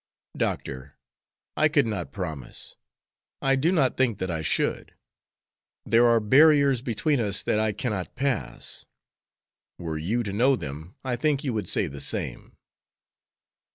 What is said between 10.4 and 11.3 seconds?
them I